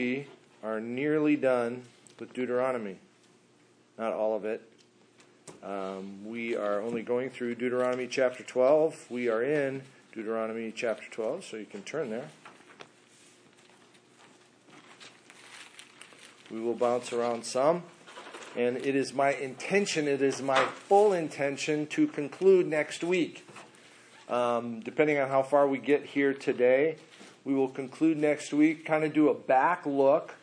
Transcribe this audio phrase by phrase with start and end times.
[0.00, 0.24] we
[0.62, 1.82] are nearly done
[2.18, 2.96] with Deuteronomy.
[3.98, 4.62] Not all of it.
[5.62, 9.10] Um, we are only going through Deuteronomy chapter 12.
[9.10, 9.82] We are in
[10.14, 12.30] Deuteronomy chapter 12, so you can turn there.
[16.50, 17.82] We will bounce around some.
[18.56, 23.46] And it is my intention, it is my full intention to conclude next week.
[24.30, 26.96] Um, depending on how far we get here today,
[27.44, 30.34] we will conclude next week, kind of do a back look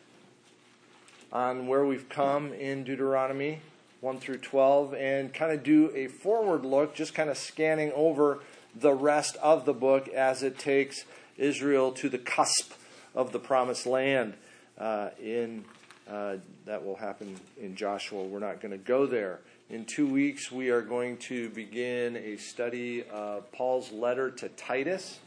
[1.32, 3.60] on where we've come in Deuteronomy
[4.00, 8.40] 1 through 12, and kind of do a forward look, just kind of scanning over
[8.74, 11.04] the rest of the book as it takes
[11.36, 12.72] Israel to the cusp
[13.14, 14.34] of the promised land
[14.78, 15.64] uh, in
[16.08, 18.22] uh, that will happen in Joshua.
[18.22, 19.40] We're not going to go there.
[19.68, 25.18] In two weeks, we are going to begin a study of Paul's letter to Titus,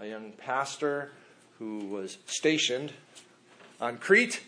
[0.00, 1.10] a young pastor
[1.58, 2.92] who was stationed
[3.80, 4.40] on Crete.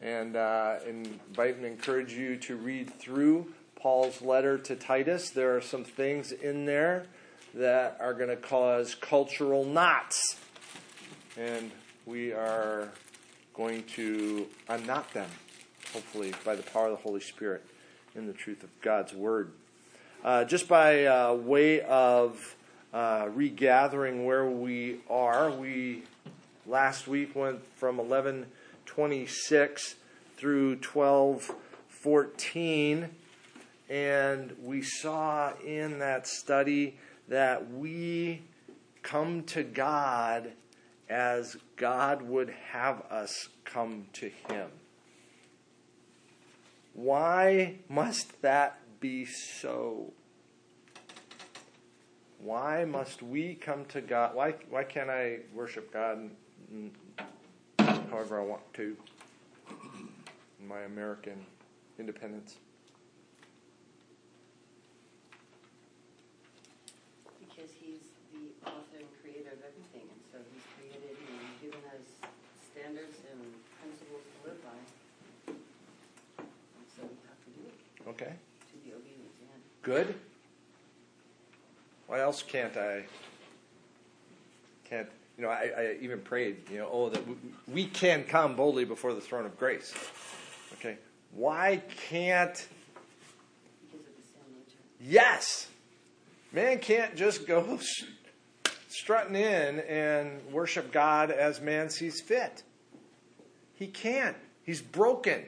[0.00, 5.30] And uh, invite and encourage you to read through Paul's letter to Titus.
[5.30, 7.06] There are some things in there
[7.54, 10.38] that are going to cause cultural knots.
[11.36, 11.72] And
[12.04, 12.90] we are
[13.54, 15.30] going to unknot them,
[15.92, 17.64] hopefully, by the power of the Holy Spirit
[18.14, 19.50] in the truth of God's Word.
[20.22, 22.55] Uh, just by uh, way of
[22.96, 26.02] uh, regathering where we are, we
[26.66, 29.96] last week went from 1126
[30.38, 33.10] through 1214,
[33.90, 36.96] and we saw in that study
[37.28, 38.40] that we
[39.02, 40.52] come to God
[41.10, 44.70] as God would have us come to Him.
[46.94, 50.14] Why must that be so?
[52.46, 54.36] Why must we come to God?
[54.36, 56.30] Why, why can't I worship God
[58.08, 58.96] however I want to
[60.60, 61.44] in my American
[61.98, 62.54] independence?
[67.40, 67.98] Because he's
[68.30, 72.06] the author and creator of everything, and so he's created and given us
[72.70, 73.42] standards and
[73.82, 75.50] principles to live by.
[75.50, 77.74] And so we have to do it.
[78.10, 78.38] Okay.
[78.70, 79.58] To be obedient to Him.
[79.82, 80.14] Good.
[82.06, 83.04] Why else can't I?
[84.84, 85.50] Can't you know?
[85.50, 86.68] I, I even prayed.
[86.70, 87.22] You know, oh, that
[87.66, 89.92] we can come boldly before the throne of grace.
[90.74, 90.98] Okay.
[91.32, 92.66] Why can't?
[95.00, 95.68] Yes.
[96.52, 97.78] Man can't just go
[98.88, 102.62] strutting in and worship God as man sees fit.
[103.74, 104.36] He can't.
[104.62, 105.42] He's broken.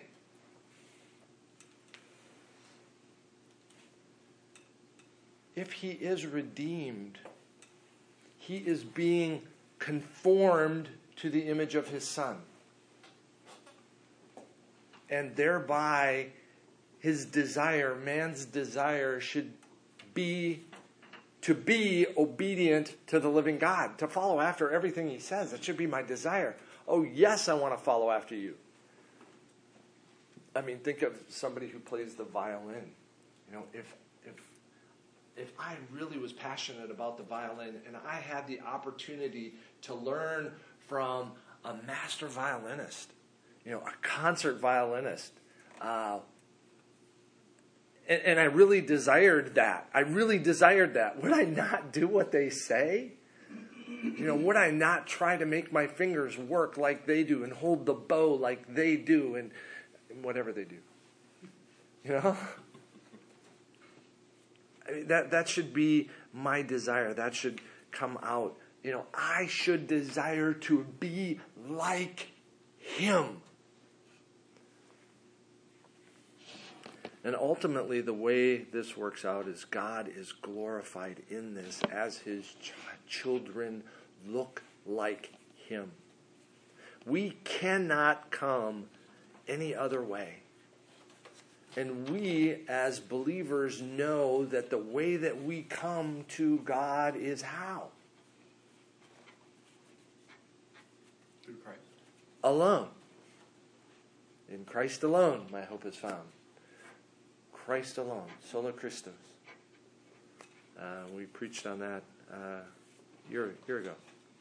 [5.59, 7.19] If he is redeemed,
[8.39, 9.43] he is being
[9.81, 12.37] conformed to the image of his son.
[15.11, 16.29] And thereby,
[17.01, 19.53] his desire, man's desire, should
[20.15, 20.61] be
[21.41, 25.51] to be obedient to the living God, to follow after everything he says.
[25.51, 26.57] That should be my desire.
[26.87, 28.55] Oh, yes, I want to follow after you.
[30.55, 32.91] I mean, think of somebody who plays the violin.
[33.49, 33.95] You know, if
[35.39, 40.53] if I really was passionate about the violin and I had the opportunity to learn
[40.89, 41.33] from
[41.65, 43.13] a master violinist,
[43.65, 45.33] you know, a concert violinist,
[45.81, 46.19] uh,
[48.09, 49.89] and, and I really desired that.
[49.93, 51.23] I really desired that.
[51.23, 53.13] Would I not do what they say?
[54.03, 57.53] You know, would I not try to make my fingers work like they do and
[57.53, 59.51] hold the bow like they do and,
[60.11, 60.79] and whatever they do?
[62.05, 62.37] You know?
[65.07, 67.15] That, that should be my desire.
[67.15, 67.61] That should
[67.91, 68.57] come out.
[68.83, 72.29] You know, I should desire to be like
[72.79, 73.43] Him.
[77.25, 82.47] And ultimately, the way this works out is God is glorified in this as His
[82.63, 82.73] ch-
[83.07, 83.83] children
[84.27, 85.93] look like Him.
[87.05, 88.87] We cannot come
[89.47, 90.37] any other way.
[91.79, 97.85] And we, as believers, know that the way that we come to God is how?
[101.45, 101.79] Through Christ.
[102.43, 102.89] Alone.
[104.53, 106.27] In Christ alone, my hope is found.
[107.53, 108.27] Christ alone.
[108.45, 109.13] Sola Christus.
[110.77, 110.83] Uh,
[111.17, 112.03] we preached on that
[112.33, 113.93] uh, a year, year ago.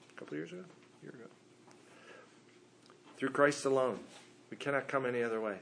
[0.10, 0.64] A couple years ago?
[1.04, 1.30] A year ago.
[3.16, 4.00] Through Christ alone.
[4.50, 5.58] We cannot come any other way.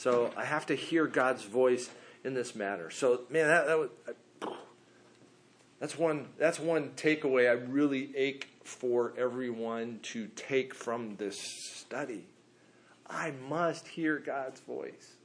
[0.00, 1.90] So I have to hear God's voice
[2.24, 2.88] in this matter.
[2.88, 3.90] So, man, that, that was.
[5.78, 12.24] That's one, that's one takeaway I really ache for everyone to take from this study.
[13.10, 15.16] I must hear God's voice.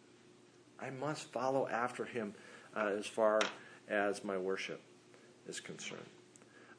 [0.78, 2.34] I must follow after Him
[2.76, 3.40] uh, as far
[3.88, 4.82] as my worship
[5.48, 6.02] is concerned.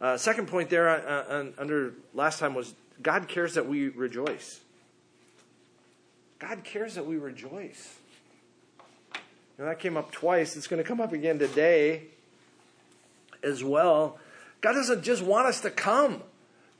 [0.02, 4.60] Uh, second point there uh, uh under last time was God cares that we rejoice.
[6.38, 7.96] God cares that we rejoice.
[9.14, 10.56] You know, that came up twice.
[10.56, 12.02] It's going to come up again today
[13.42, 14.18] as well.
[14.60, 16.22] God doesn't just want us to come,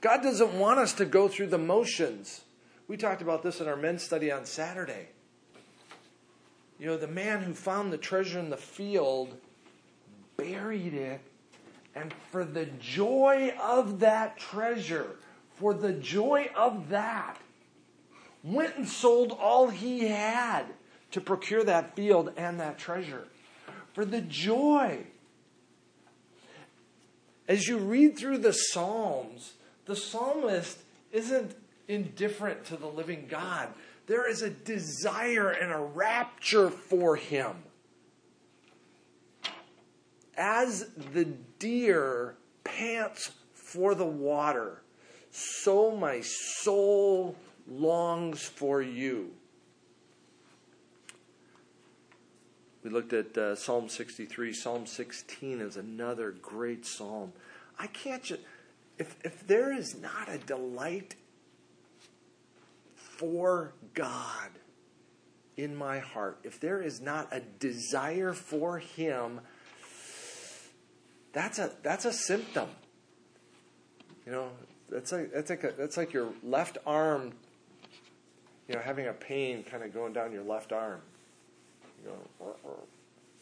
[0.00, 2.42] God doesn't want us to go through the motions.
[2.88, 5.08] We talked about this in our men's study on Saturday.
[6.78, 9.34] You know, the man who found the treasure in the field
[10.36, 11.20] buried it,
[11.94, 15.16] and for the joy of that treasure,
[15.54, 17.38] for the joy of that,
[18.46, 20.64] went and sold all he had
[21.10, 23.26] to procure that field and that treasure.
[23.92, 25.04] For the joy.
[27.48, 29.54] As you read through the Psalms,
[29.86, 30.78] the psalmist
[31.12, 31.56] isn't
[31.88, 33.68] indifferent to the living God.
[34.06, 37.56] There is a desire and a rapture for him.
[40.36, 41.24] As the
[41.58, 44.82] deer pants for the water,
[45.30, 47.36] so my soul
[47.68, 49.30] longs for you.
[52.82, 54.52] We looked at uh, Psalm 63.
[54.52, 57.32] Psalm 16 is another great psalm.
[57.78, 58.40] I can't just,
[58.96, 61.16] if, if there is not a delight
[62.94, 64.50] for God
[65.56, 69.40] in my heart, if there is not a desire for Him,
[71.32, 72.68] that's a, that's a symptom.
[74.24, 74.48] You know,
[74.88, 77.32] that's like, that's like, a, that's like your left arm,
[78.68, 81.00] you know, having a pain kind of going down your left arm.
[82.04, 82.16] You go,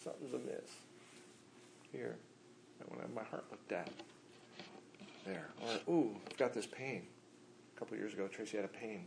[0.02, 0.70] something's amiss
[1.92, 2.16] here.
[2.80, 3.90] I want to have my heart looked at.
[5.26, 5.48] There.
[5.62, 7.02] Or, ooh, I've got this pain.
[7.74, 9.06] A couple years ago, Tracy had a pain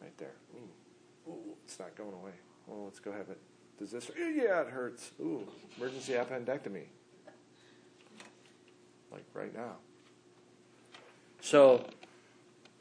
[0.00, 0.34] right there.
[0.54, 2.32] Ooh, ooh, it's not going away.
[2.66, 3.38] Well, let's go have it.
[3.78, 4.10] Does this?
[4.16, 5.12] Yeah, it hurts.
[5.20, 5.46] Ooh,
[5.78, 6.84] emergency appendectomy.
[9.10, 9.76] Like right now.
[11.40, 11.84] So,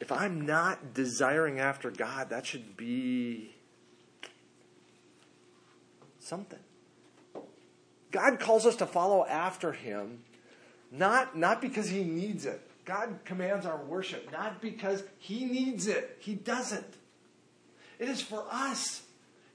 [0.03, 3.55] if I'm not desiring after God, that should be
[6.19, 6.59] something.
[8.11, 10.19] God calls us to follow after Him,
[10.91, 12.69] not, not because He needs it.
[12.83, 16.17] God commands our worship, not because He needs it.
[16.19, 16.97] He doesn't.
[17.97, 19.03] It is for us.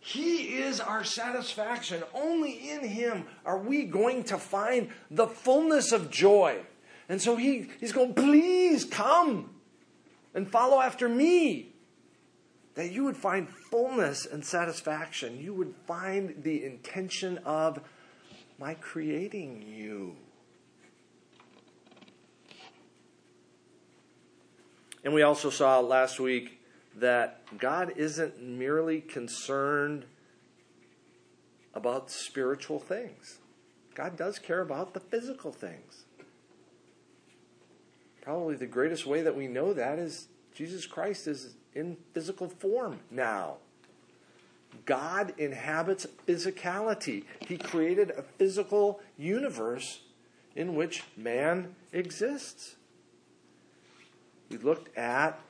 [0.00, 2.02] He is our satisfaction.
[2.14, 6.60] Only in Him are we going to find the fullness of joy.
[7.06, 9.50] And so he, He's going, please come
[10.34, 11.72] and follow after me
[12.74, 15.40] that you would find fullness and satisfaction.
[15.40, 17.80] You would find the intention of
[18.58, 20.16] my creating you.
[25.04, 26.60] And we also saw last week
[26.96, 30.04] that God isn't merely concerned
[31.74, 33.38] about spiritual things.
[33.94, 36.04] God does care about the physical things.
[38.28, 43.00] Probably the greatest way that we know that is Jesus Christ is in physical form
[43.10, 43.54] now.
[44.84, 47.24] God inhabits physicality.
[47.40, 50.00] He created a physical universe
[50.54, 52.76] in which man exists.
[54.50, 55.40] We looked at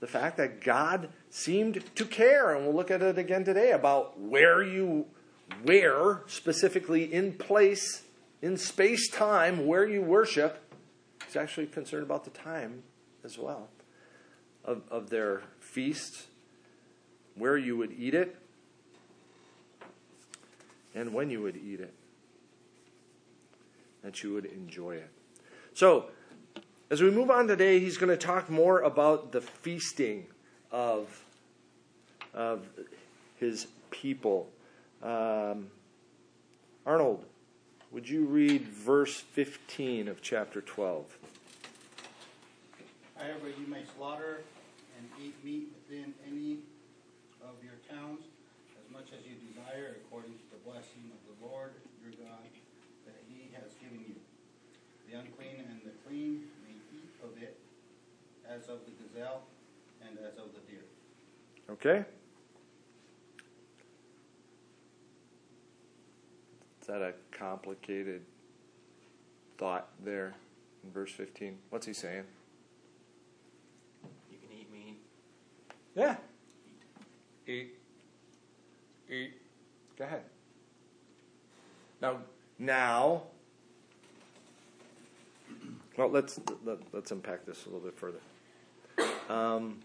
[0.00, 4.20] the fact that God seemed to care, and we'll look at it again today about
[4.20, 5.06] where you,
[5.62, 8.02] where specifically in place,
[8.42, 10.66] in space time, where you worship.
[11.30, 12.82] He's actually concerned about the time
[13.22, 13.68] as well
[14.64, 16.26] of, of their feasts,
[17.36, 18.34] where you would eat it,
[20.92, 21.94] and when you would eat it,
[24.02, 25.08] that you would enjoy it.
[25.72, 26.06] So,
[26.90, 30.26] as we move on today, he's going to talk more about the feasting
[30.72, 31.24] of,
[32.34, 32.66] of
[33.36, 34.48] his people.
[35.00, 35.68] Um,
[36.84, 37.24] Arnold,
[37.90, 41.04] would you read verse 15 of chapter 12?
[43.16, 44.42] However, you may slaughter
[44.96, 46.58] and eat meat within any
[47.42, 48.20] of your towns,
[48.78, 52.46] as much as you desire, according to the blessing of the Lord your God
[53.06, 54.14] that he has given you.
[55.10, 57.58] The unclean and the clean may eat of it,
[58.48, 59.42] as of the gazelle
[60.06, 60.84] and as of the deer.
[61.70, 62.04] Okay?
[66.90, 68.22] That a complicated
[69.58, 70.34] thought there
[70.82, 71.56] in verse 15?
[71.70, 72.24] What's he saying?
[74.28, 74.98] You can eat meat.
[75.94, 76.16] Yeah.
[77.46, 77.74] Eat.
[79.08, 79.34] Eat.
[79.96, 80.22] Go ahead.
[82.02, 82.16] Now,
[82.58, 83.22] now,
[85.96, 88.18] Well, let's let, let's unpack this a little bit further.
[89.28, 89.78] Um,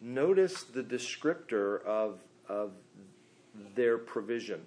[0.00, 2.72] notice the descriptor of of
[3.74, 4.60] their provision.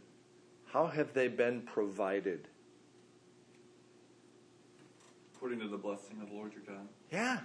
[0.71, 2.47] How have they been provided?
[5.35, 6.87] According to the blessing of the Lord your God.
[7.11, 7.39] Yeah.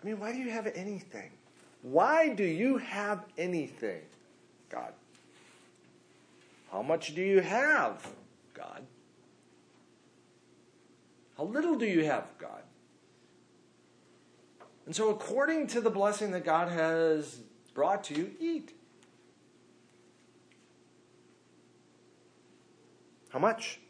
[0.00, 1.30] I mean, why do you have anything?
[1.82, 4.02] Why do you have anything,
[4.70, 4.92] God?
[6.72, 8.06] How much do you have,
[8.54, 8.82] God?
[11.36, 12.62] How little do you have, God?
[14.86, 17.40] And so, according to the blessing that God has
[17.74, 18.72] brought to you, eat.
[23.40, 23.80] How much?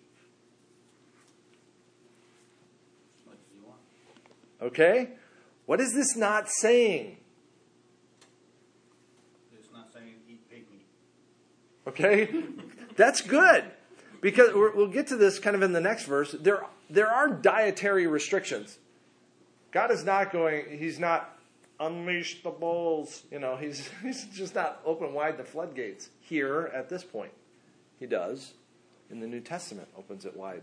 [3.19, 3.81] As much as you want.
[4.63, 5.09] Okay?
[5.67, 7.17] What is this not saying?
[9.53, 10.87] It's not saying eat pig meat.
[11.89, 12.45] Okay?
[12.97, 13.65] That's good.
[14.21, 16.31] Because we'll get to this kind of in the next verse.
[16.39, 18.79] There, there are dietary restrictions.
[19.73, 21.41] God is not going, He's not
[21.81, 23.25] unleash the bulls.
[23.33, 27.33] You know, He's, he's just not open wide the floodgates here at this point.
[27.99, 28.53] He does
[29.11, 30.63] in the New Testament, opens it wide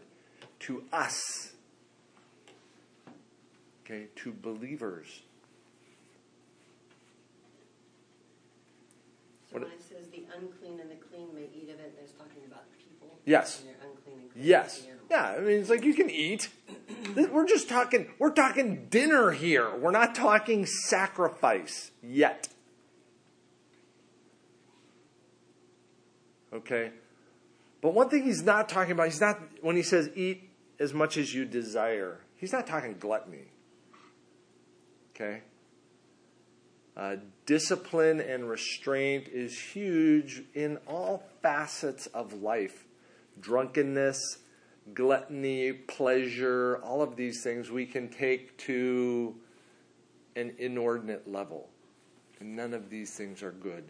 [0.61, 1.53] to us.
[3.85, 5.21] Okay, to believers.
[9.49, 12.43] So when it says the unclean and the clean may eat of it, there's talking
[12.47, 13.17] about people.
[13.25, 13.59] Yes.
[13.59, 14.45] And they're unclean and clean.
[14.45, 14.87] Yes.
[15.09, 16.49] Yeah, I mean, it's like you can eat.
[17.15, 19.73] We're just talking, we're talking dinner here.
[19.73, 22.49] We're not talking sacrifice yet.
[26.51, 26.91] Okay?
[27.87, 31.15] But one thing he's not talking about, he's not, when he says eat as much
[31.15, 33.45] as you desire, he's not talking gluttony.
[35.15, 35.43] Okay?
[36.97, 37.15] Uh,
[37.45, 42.85] discipline and restraint is huge in all facets of life
[43.39, 44.39] drunkenness,
[44.93, 49.33] gluttony, pleasure, all of these things we can take to
[50.35, 51.69] an inordinate level.
[52.41, 53.85] And none of these things are good.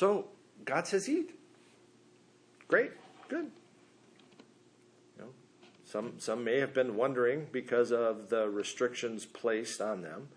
[0.00, 0.28] So
[0.64, 1.38] God says eat.
[2.68, 2.92] Great,
[3.28, 3.50] good.
[5.18, 5.28] You know,
[5.84, 10.28] some some may have been wondering because of the restrictions placed on them,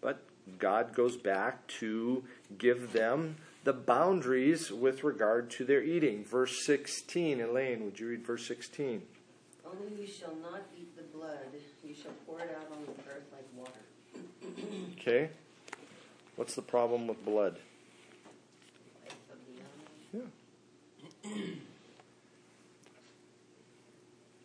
[0.00, 0.24] but
[0.58, 2.24] God goes back to
[2.58, 6.24] give them the boundaries with regard to their eating.
[6.24, 9.02] Verse 16, Elaine, would you read verse 16?
[9.64, 11.46] Only you shall not eat the blood.
[11.84, 13.70] You shall pour it out on the earth like water.
[14.98, 15.30] Okay.
[16.34, 17.58] What's the problem with blood?
[19.04, 19.86] Life of the animal.
[20.12, 20.20] Yeah.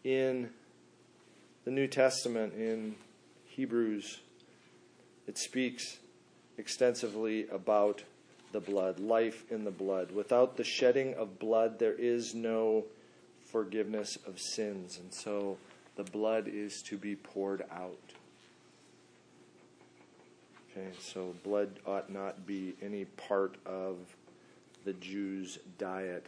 [0.04, 0.50] In
[1.66, 2.96] the New Testament, in
[3.46, 4.22] Hebrews,
[5.28, 5.98] it speaks
[6.58, 8.04] extensively about
[8.54, 10.12] the blood, life in the blood.
[10.12, 12.86] Without the shedding of blood, there is no
[13.46, 14.98] forgiveness of sins.
[14.98, 15.58] And so
[15.98, 17.98] the blood is to be poured out.
[20.72, 23.98] Okay, so blood ought not be any part of
[24.86, 26.28] the Jews' diet.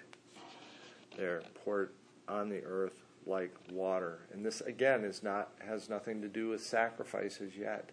[1.18, 1.90] They're poured
[2.28, 4.20] on the earth like water.
[4.34, 7.90] And this again is not has nothing to do with sacrifices yet.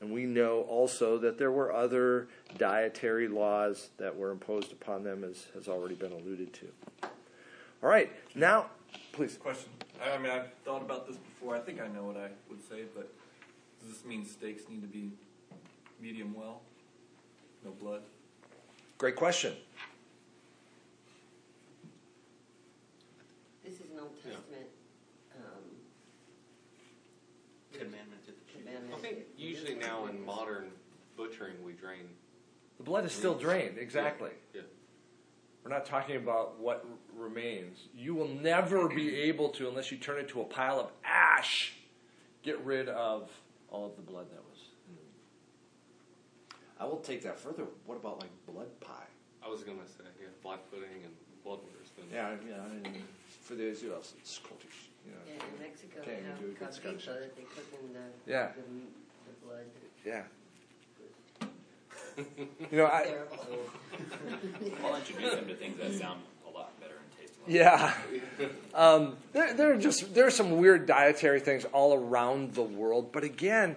[0.00, 5.24] And we know also that there were other dietary laws that were imposed upon them,
[5.24, 6.66] as has already been alluded to.
[7.82, 8.66] All right, now,
[9.12, 9.36] please.
[9.36, 9.70] Question.
[10.00, 11.56] I I mean, I've thought about this before.
[11.56, 13.12] I think I know what I would say, but
[13.80, 15.10] does this mean steaks need to be
[16.00, 16.60] medium well?
[17.64, 18.02] No blood?
[18.98, 19.54] Great question.
[23.64, 24.32] This is an Old Yeah.
[24.32, 24.66] Testament
[25.36, 25.62] um,
[27.72, 28.20] Commandment.
[28.52, 28.94] commandment.
[28.94, 30.72] I think usually now in modern
[31.16, 32.08] butchering, we drain.
[32.78, 34.30] The blood is still drained, exactly.
[34.52, 34.62] Yeah.
[35.62, 37.78] We're not talking about what r- remains.
[37.94, 41.74] You will never be able to, unless you turn it to a pile of ash,
[42.42, 43.30] get rid of
[43.68, 44.47] all of the blood that was.
[46.80, 47.64] I will take that further.
[47.86, 49.08] What about like blood pie?
[49.44, 51.12] I was gonna say, yeah, black pudding and
[51.44, 51.90] blood waters.
[51.96, 52.06] Then.
[52.12, 52.62] Yeah, yeah.
[52.62, 53.02] I mean,
[53.42, 54.90] for those who else, it's Scottish.
[55.06, 55.18] You know.
[55.26, 58.00] Yeah, in Mexico, Okay, they we have a good Scottish that they cook in the,
[58.30, 58.48] Yeah.
[58.54, 59.66] the, the blood.
[60.04, 60.22] Yeah.
[62.70, 63.06] you know, I.
[64.84, 67.94] I'll introduce them to things that sound a lot better and taste a lot Yeah.
[68.74, 73.10] Um, there, there are just there are some weird dietary things all around the world.
[73.10, 73.74] But again,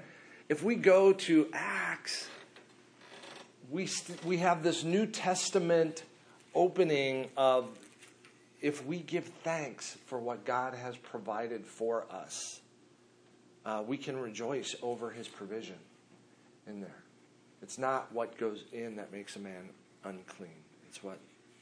[0.49, 2.27] if we go to Acts,
[3.71, 6.03] we st- we have this New Testament
[6.53, 7.69] opening of
[8.61, 12.59] if we give thanks for what God has provided for us,
[13.65, 15.77] uh, we can rejoice over His provision
[16.67, 17.03] in there.
[17.61, 19.69] It's not what goes in that makes a man
[20.03, 20.51] unclean.
[20.87, 21.19] It's what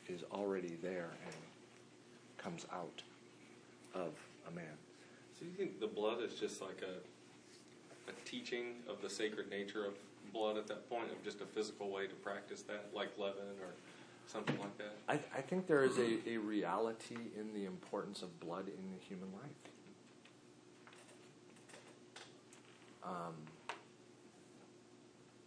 [0.08, 1.36] is already there and
[2.38, 3.04] comes out
[3.94, 4.14] of
[4.48, 4.66] a man.
[5.38, 9.86] So you think the blood is just like a, a teaching of the sacred nature
[9.86, 9.94] of
[10.32, 13.74] blood at that point, of just a physical way to practice that, like leaven or
[14.28, 14.96] something like that?
[15.08, 19.04] I, I think there is a, a reality in the importance of blood in the
[19.08, 19.52] human life.
[23.04, 23.34] Um,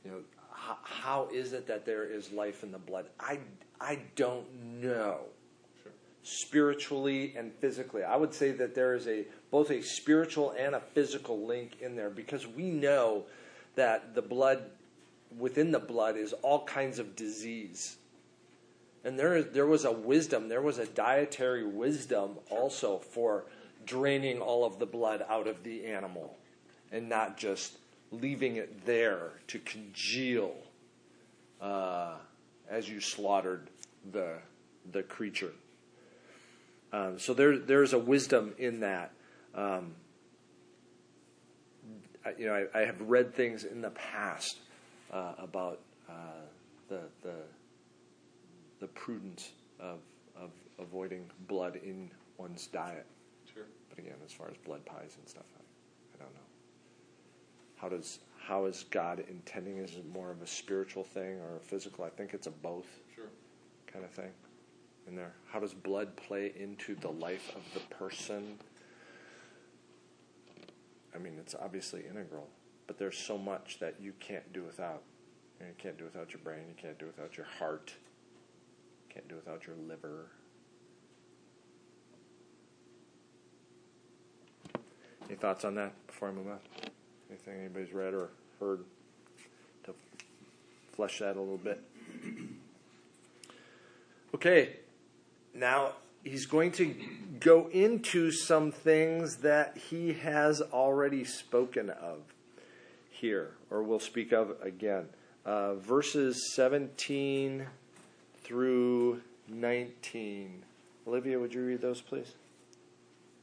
[0.04, 0.18] you know,
[0.52, 3.06] how, how is it that there is life in the blood?
[3.20, 3.38] I,
[3.80, 4.46] I don't
[4.80, 5.20] know.
[5.82, 5.92] Sure.
[6.22, 10.80] Spiritually and physically, I would say that there is a both a spiritual and a
[10.80, 13.24] physical link in there because we know
[13.74, 14.62] that the blood
[15.38, 17.96] within the blood is all kinds of disease.
[19.04, 23.44] And there, there was a wisdom, there was a dietary wisdom also for
[23.84, 26.36] draining all of the blood out of the animal
[26.92, 27.78] and not just
[28.12, 30.54] leaving it there to congeal
[31.60, 32.14] uh,
[32.68, 33.68] as you slaughtered
[34.12, 34.34] the,
[34.92, 35.52] the creature.
[36.92, 39.12] Um, so there, there's a wisdom in that.
[39.54, 39.94] Um,
[42.38, 44.58] you know, I, I, have read things in the past
[45.12, 46.12] uh, about uh,
[46.88, 47.34] the, the
[48.80, 49.50] the prudence
[49.80, 49.98] of
[50.36, 53.06] of avoiding blood in one's diet.
[53.52, 53.64] Sure.
[53.88, 55.60] But again, as far as blood pies and stuff, I,
[56.16, 56.40] I don't know.
[57.76, 59.78] How does how is God intending?
[59.78, 62.04] Is it more of a spiritual thing or a physical?
[62.04, 63.26] I think it's a both Sure.
[63.86, 64.30] kind of thing
[65.06, 65.32] in there.
[65.46, 68.58] How does blood play into the life of the person?
[71.14, 72.48] I mean, it's obviously integral,
[72.86, 75.02] but there's so much that you can't do without.
[75.58, 76.62] You, know, you can't do without your brain.
[76.68, 77.92] You can't do without your heart.
[79.08, 80.26] You can't do without your liver.
[85.28, 86.58] Any thoughts on that before I move on?
[87.30, 88.84] Anything anybody's read or heard
[89.84, 89.94] to
[90.92, 91.80] flesh that a little bit?
[94.34, 94.76] Okay,
[95.54, 95.92] now
[96.24, 96.94] he's going to
[97.40, 102.18] go into some things that he has already spoken of
[103.10, 105.06] here, or will speak of again.
[105.44, 107.66] Uh, verses 17
[108.44, 110.62] through 19.
[111.06, 112.34] Olivia, would you read those, please?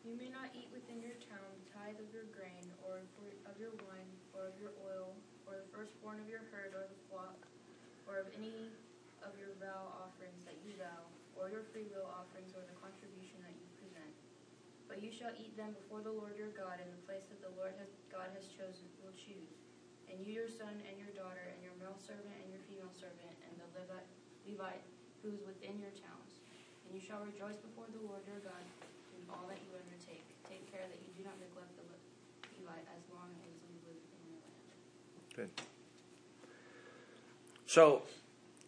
[0.07, 3.03] You may not eat within your town the tithe of your grain, or
[3.43, 5.11] of your wine, or of your oil,
[5.43, 7.35] or the firstborn of your herd or the flock,
[8.07, 8.71] or of any
[9.19, 11.03] of your vow offerings that you vow,
[11.39, 14.13] or your free will offerings, or the contribution that you present.
[14.91, 17.53] But you shall eat them before the Lord your God in the place that the
[17.55, 19.63] Lord has, God has chosen will choose.
[20.11, 23.33] And you, your son, and your daughter, and your male servant, and your female servant,
[23.45, 24.09] and the Levite,
[24.43, 24.85] Levite
[25.21, 26.41] who is within your towns.
[26.87, 28.65] And you shall rejoice before the Lord your God
[29.13, 30.25] in all that you undertake.
[30.49, 34.21] Take care that you do not neglect the Levite as long as you live in
[34.25, 34.69] your land.
[35.37, 35.51] Good.
[37.69, 38.01] So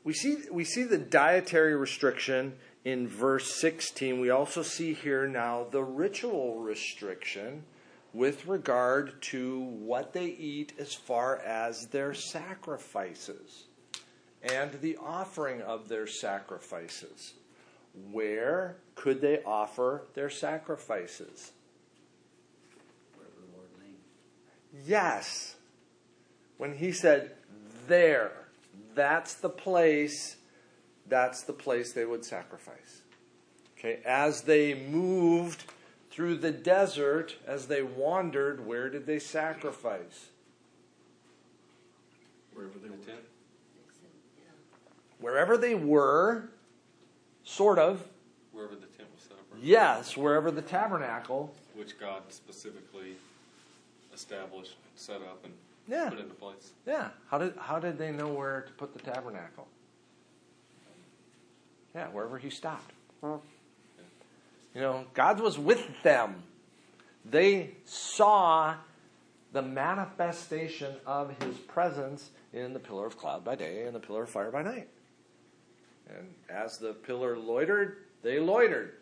[0.04, 4.20] we see we see the dietary restriction in verse 16.
[4.20, 7.64] We also see here now the ritual restriction
[8.14, 13.66] with regard to what they eat as far as their sacrifices
[14.42, 17.34] and the offering of their sacrifices.
[18.12, 21.52] Where could they offer their sacrifices?
[23.16, 24.88] Wherever the Lord named.
[24.88, 25.56] Yes.
[26.58, 27.36] When he said,
[27.88, 28.41] there,
[28.96, 30.38] that's the place,
[31.08, 33.02] that's the place they would sacrifice.
[33.78, 35.66] Okay, as they moved
[36.12, 40.28] through the desert, as they wandered, where did they sacrifice?
[42.54, 42.98] Wherever they were.
[42.98, 43.20] tent?
[45.20, 46.50] Wherever they were,
[47.44, 48.08] sort of.
[48.52, 49.46] Wherever the tent was set up.
[49.62, 51.54] Yes, wherever the tabernacle.
[51.76, 53.16] Which God specifically
[54.14, 55.54] established, set up, and
[55.92, 56.10] Yeah.
[56.10, 56.72] put into place.
[56.88, 57.10] Yeah.
[57.30, 59.68] How did how did they know where to put the tabernacle?
[61.94, 62.94] Yeah, wherever he stopped.
[63.22, 63.42] You
[64.80, 66.44] know, God was with them.
[67.26, 68.76] They saw
[69.52, 74.24] the manifestation of his presence in the pillar of cloud by day and the pillar
[74.24, 74.88] of fire by night.
[76.10, 78.94] And as the pillar loitered, they loitered.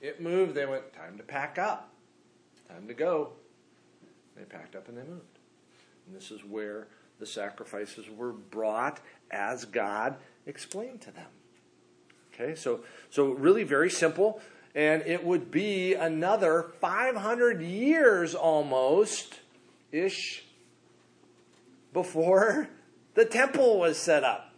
[0.00, 1.92] It moved, they went, time to pack up.
[2.68, 3.32] Time to go.
[4.34, 5.35] They packed up and they moved.
[6.06, 6.88] And this is where
[7.18, 10.16] the sacrifices were brought as God
[10.46, 11.28] explained to them.
[12.34, 14.40] Okay, so so really very simple,
[14.74, 19.40] and it would be another 500 years almost
[19.90, 20.44] ish
[21.94, 22.68] before
[23.14, 24.52] the temple was set up.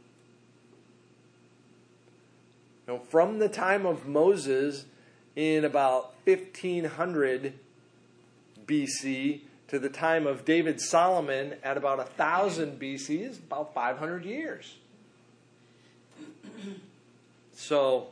[2.88, 4.86] Now, from the time of Moses
[5.36, 7.52] in about 1500
[8.66, 14.76] BC to the time of David Solomon at about 1000 BC is about 500 years.
[17.54, 18.08] So,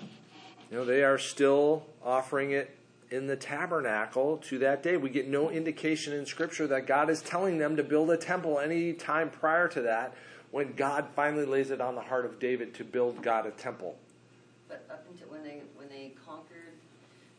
[0.00, 2.76] you know, they are still offering it
[3.10, 4.96] in the tabernacle to that day.
[4.96, 8.58] We get no indication in Scripture that God is telling them to build a temple
[8.58, 10.14] any time prior to that
[10.50, 13.96] when God finally lays it on the heart of David to build God a temple.
[14.68, 16.76] But up until when they, when they conquered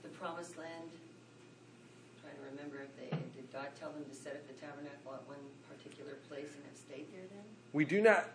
[0.03, 0.89] the promised land,
[2.21, 5.25] trying to remember if they, did God tell them to set up the tabernacle at
[5.27, 7.45] one particular place and it stayed there then?
[7.71, 8.25] We do not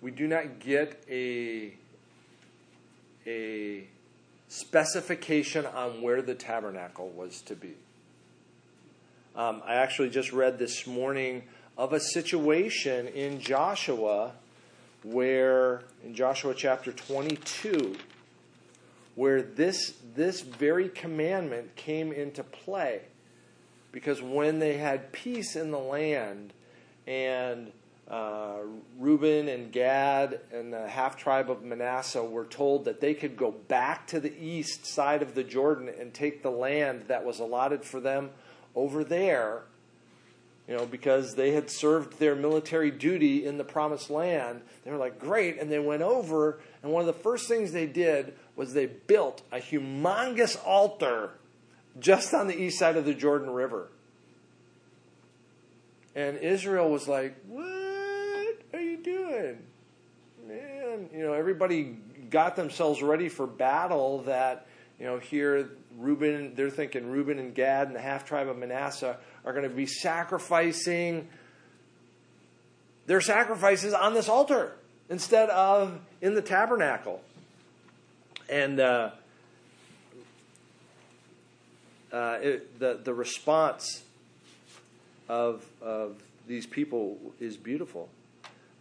[0.00, 1.74] we do not get a
[3.26, 3.84] a
[4.48, 7.74] specification on where the tabernacle was to be.
[9.34, 11.42] Um, I actually just read this morning
[11.76, 14.32] of a situation in Joshua
[15.02, 17.96] where, in Joshua chapter 22,
[19.14, 23.02] where this, this very commandment came into play.
[23.92, 26.52] Because when they had peace in the land,
[27.06, 27.72] and
[28.08, 28.58] uh,
[28.98, 33.50] Reuben and Gad and the half tribe of Manasseh were told that they could go
[33.50, 37.84] back to the east side of the Jordan and take the land that was allotted
[37.84, 38.30] for them
[38.76, 39.62] over there,
[40.68, 44.62] you know, because they had served their military duty in the promised land.
[44.84, 45.58] They were like, great.
[45.58, 49.42] And they went over, and one of the first things they did was they built
[49.50, 51.32] a humongous altar
[51.98, 53.88] just on the east side of the Jordan River.
[56.16, 57.76] And Israel was like, what?
[58.72, 59.58] are you doing?
[60.46, 61.96] Man, you know, everybody
[62.30, 64.66] got themselves ready for battle that,
[64.98, 69.18] you know, here Reuben, they're thinking Reuben and Gad and the half tribe of Manasseh
[69.44, 71.28] are going to be sacrificing
[73.06, 74.72] their sacrifices on this altar
[75.08, 77.22] instead of in the tabernacle.
[78.48, 79.10] And uh,
[82.12, 84.02] uh, it, the, the response
[85.28, 88.08] of, of these people is beautiful.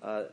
[0.01, 0.23] Uh,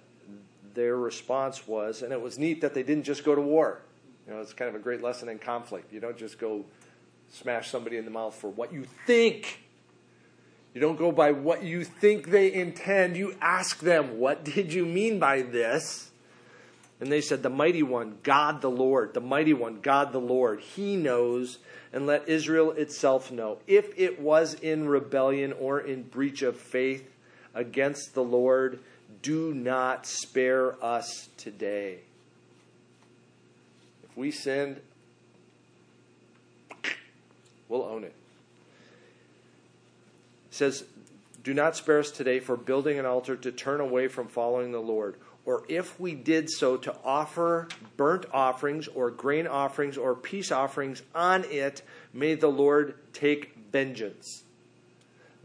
[0.75, 3.81] their response was, and it was neat that they didn't just go to war.
[4.27, 5.93] You know, it's kind of a great lesson in conflict.
[5.93, 6.65] You don't just go
[7.31, 9.61] smash somebody in the mouth for what you think.
[10.75, 13.17] You don't go by what you think they intend.
[13.17, 16.12] You ask them, What did you mean by this?
[17.03, 20.61] And they said, The mighty one, God the Lord, the mighty one, God the Lord,
[20.61, 21.59] he knows,
[21.93, 23.59] and let Israel itself know.
[23.67, 27.13] If it was in rebellion or in breach of faith
[27.55, 28.79] against the Lord,
[29.21, 31.99] do not spare us today.
[34.05, 34.81] If we sinned,
[37.69, 38.15] we'll own it.
[40.51, 40.85] It says,
[41.43, 44.79] Do not spare us today for building an altar to turn away from following the
[44.79, 45.17] Lord.
[45.45, 51.03] Or if we did so, to offer burnt offerings or grain offerings or peace offerings
[51.15, 54.45] on it, may the Lord take vengeance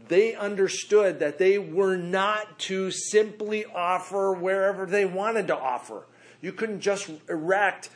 [0.08, 6.04] they understood that they were not to simply offer wherever they wanted to offer.
[6.40, 7.90] You couldn't just erect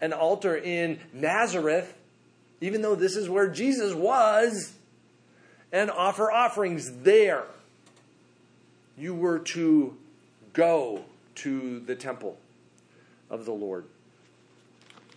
[0.00, 1.96] an altar in Nazareth,
[2.60, 4.72] even though this is where Jesus was,
[5.72, 7.44] and offer offerings there.
[8.96, 9.96] You were to
[10.52, 11.04] go
[11.36, 12.38] to the temple
[13.30, 13.86] of the Lord.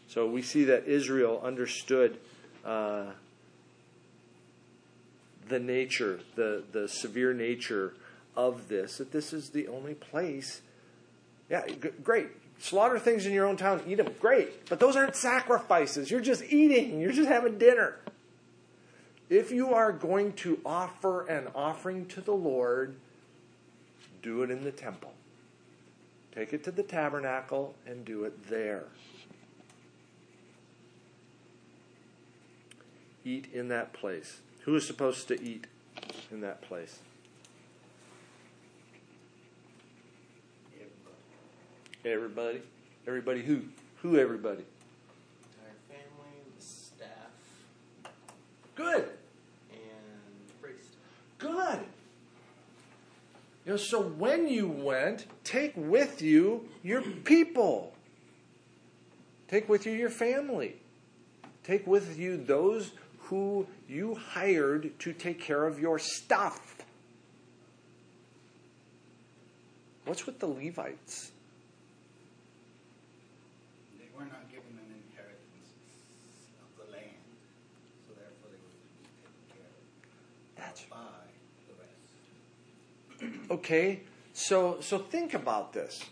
[0.08, 2.17] So we see that Israel understood.
[2.63, 3.06] Uh,
[5.47, 7.93] the nature, the, the severe nature
[8.36, 10.62] of this, that this is the only place.
[11.49, 12.28] Yeah, g- great.
[12.58, 14.13] Slaughter things in your own town, eat them.
[14.19, 14.67] Great.
[14.69, 16.10] But those aren't sacrifices.
[16.10, 17.99] You're just eating, you're just having dinner.
[19.30, 22.95] If you are going to offer an offering to the Lord,
[24.21, 25.13] do it in the temple.
[26.36, 28.84] Take it to the tabernacle and do it there.
[33.24, 34.41] Eat in that place.
[34.65, 35.65] Who is supposed to eat
[36.30, 37.00] in that place?
[42.04, 42.04] Everybody.
[42.06, 42.62] Everybody
[43.08, 43.62] Everybody who?
[44.02, 44.63] Who everybody?
[45.43, 48.10] Entire family, the staff,
[48.76, 49.10] Good.
[49.71, 50.95] and priest.
[51.38, 51.80] Good.
[53.65, 57.93] You know, so when you went, take with you your people.
[59.47, 60.75] Take with you your family.
[61.63, 66.75] Take with you those who you hired to take care of your stuff.
[70.06, 71.32] What's with the Levites?
[73.97, 75.71] They were not given an inheritance
[76.62, 77.08] of the land,
[78.08, 79.82] so therefore they were to be taken care of
[80.56, 80.97] That's by
[81.67, 81.73] the
[83.34, 83.45] rest.
[83.56, 84.02] Okay.
[84.34, 86.04] So so think about this.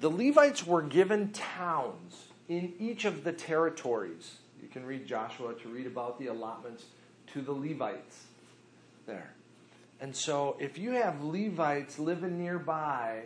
[0.00, 4.38] The Levites were given towns in each of the territories.
[4.60, 6.84] You can read Joshua to read about the allotments
[7.32, 8.24] to the Levites
[9.06, 9.32] there.
[10.00, 13.22] And so if you have Levites living nearby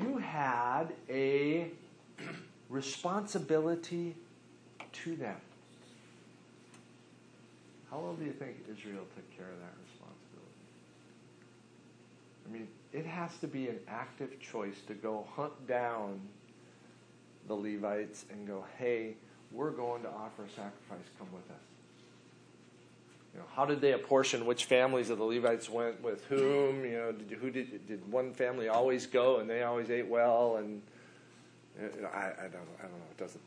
[0.00, 1.70] you had a
[2.68, 4.16] responsibility
[4.92, 5.36] to them.
[7.90, 9.85] How long do you think Israel took care of that?
[12.46, 16.20] I mean, it has to be an active choice to go hunt down
[17.48, 19.14] the Levites and go, hey,
[19.52, 21.62] we're going to offer a sacrifice, come with us.
[23.34, 26.84] You know, how did they apportion which families of the Levites went with whom?
[26.84, 30.56] You know, did, who did did one family always go and they always ate well?
[30.56, 30.80] And
[31.78, 33.10] you know, I, I don't I don't know.
[33.10, 33.42] It doesn't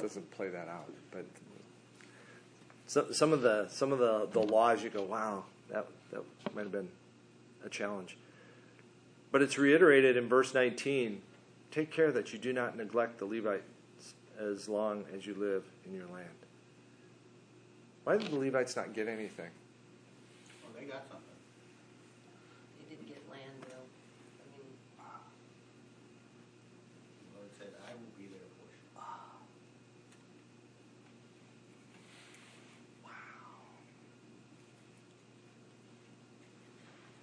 [0.00, 0.90] doesn't play that out.
[1.10, 1.26] But
[2.86, 6.22] some some of the some of the, the laws you go, wow, that that
[6.54, 6.88] might have been
[7.66, 8.16] a challenge.
[9.30, 11.22] But it's reiterated in verse 19
[11.70, 13.62] take care that you do not neglect the Levites
[14.38, 16.28] as long as you live in your land.
[18.04, 19.50] Why did the Levites not get anything?
[20.62, 21.28] Well, they got something.
[22.80, 23.84] They didn't get land though.
[23.84, 24.64] I mean,
[27.20, 28.88] The Lord said, I will be their portion.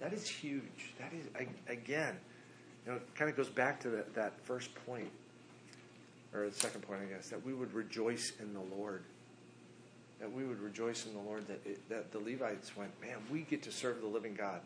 [0.06, 0.94] That is huge.
[1.00, 1.26] That is
[1.68, 2.14] again,
[2.84, 5.10] you know, it kind of goes back to that, that first point,
[6.32, 9.02] or the second point, I guess, that we would rejoice in the Lord.
[10.20, 11.48] That we would rejoice in the Lord.
[11.48, 14.60] That it, that the Levites went, man, we get to serve the living God.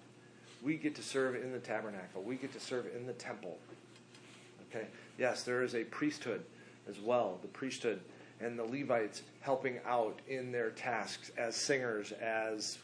[0.63, 2.21] We get to serve in the tabernacle.
[2.21, 3.57] We get to serve in the temple.
[4.69, 4.89] Okay.
[5.17, 6.45] Yes, there is a priesthood
[6.87, 7.39] as well.
[7.41, 8.03] The priesthood
[8.43, 12.77] and the Levites helping out in their tasks as singers, as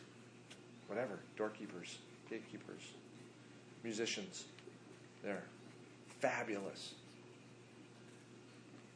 [0.88, 2.82] whatever, doorkeepers, gatekeepers,
[3.82, 4.44] musicians.
[5.22, 5.42] There.
[6.20, 6.94] Fabulous.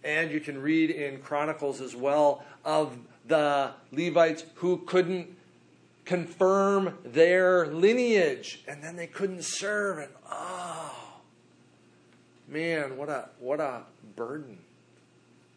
[0.02, 5.36] And you can read in Chronicles as well of the Levites who couldn't
[6.04, 11.20] confirm their lineage and then they couldn't serve and oh
[12.48, 13.82] man what a what a
[14.16, 14.58] burden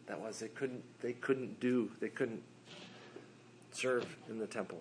[0.06, 2.42] that was they couldn't they couldn't do they couldn't
[3.72, 4.80] serve in the temple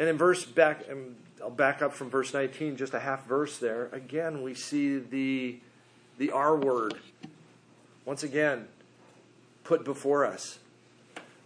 [0.00, 3.58] and in verse back, and I'll back up from verse 19, just a half verse
[3.58, 3.90] there.
[3.92, 5.60] Again, we see the
[6.16, 6.94] the R word
[8.06, 8.66] once again
[9.62, 10.58] put before us.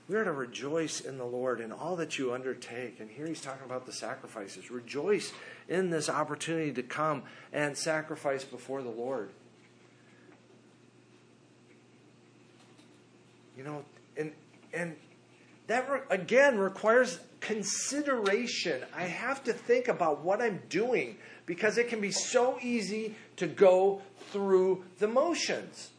[0.09, 3.01] We are to rejoice in the Lord in all that you undertake.
[3.01, 4.71] And here he's talking about the sacrifices.
[4.71, 5.33] Rejoice
[5.69, 9.31] in this opportunity to come and sacrifice before the Lord.
[13.59, 13.85] You know,
[14.17, 14.33] and
[14.73, 14.95] and
[15.67, 18.83] that re- again requires consideration.
[18.97, 23.47] I have to think about what I'm doing because it can be so easy to
[23.47, 25.91] go through the motions.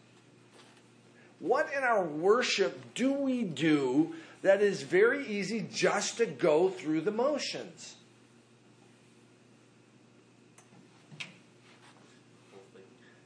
[1.39, 7.01] What in our worship do we do that is very easy just to go through
[7.01, 7.95] the motions?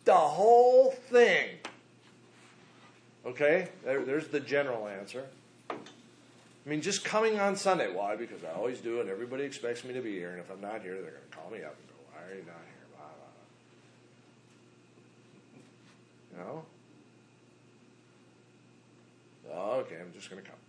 [0.04, 1.50] The whole thing.
[3.26, 3.70] Okay?
[3.86, 5.26] There, there's the general answer.
[6.70, 7.92] I mean, just coming on Sunday.
[7.92, 8.16] Why?
[8.16, 10.30] Because I always do, and everybody expects me to be here.
[10.30, 12.36] And if I'm not here, they're going to call me up and go, "Why are
[12.36, 13.32] you not here?" Blah blah.
[16.38, 16.46] blah.
[16.46, 16.66] You know?
[19.52, 20.60] Oh, okay, I'm just going to come.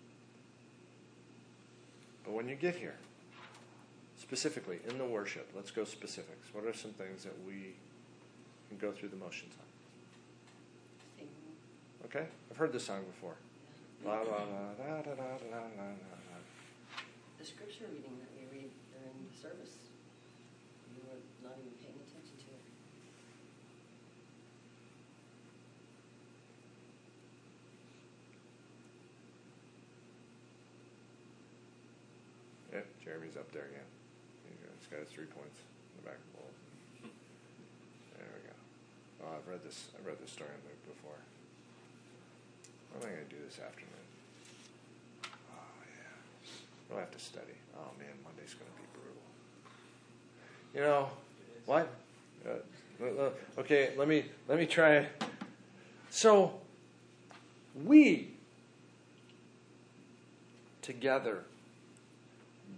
[2.24, 2.96] But when you get here,
[4.18, 6.48] specifically in the worship, let's go specifics.
[6.54, 7.74] What are some things that we
[8.70, 9.52] can go through the motions
[11.20, 11.26] on?
[12.06, 13.34] Okay, I've heard this song before.
[14.02, 15.88] Da da da da da da.
[17.38, 19.76] the scripture reading that we read during the service,
[20.96, 22.64] you were not even paying attention to it.
[32.72, 33.88] Yep, Jeremy's up there again.
[34.80, 36.50] He's got his three points in the back of the bowl.
[38.16, 38.56] There we go.
[39.24, 39.88] Oh, I've read this.
[39.92, 41.20] I've read this story in Luke before.
[42.92, 43.88] What am I going to do this afternoon?
[45.24, 47.54] Oh yeah, I'll have to study.
[47.76, 49.22] Oh man, Monday's going to be brutal.
[50.74, 51.10] You know
[51.66, 51.88] what?
[52.46, 55.06] Uh, okay, let me let me try.
[56.10, 56.60] So
[57.84, 58.30] we
[60.82, 61.44] together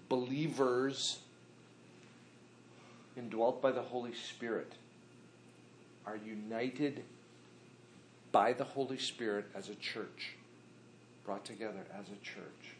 [0.08, 1.20] believers
[3.16, 4.72] indwelt by the Holy Spirit
[6.06, 7.02] are united
[8.32, 10.34] by the Holy Spirit as a church,
[11.24, 12.74] brought together as a church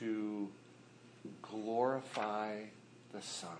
[0.00, 0.48] to
[1.42, 2.56] glorify
[3.12, 3.56] the Son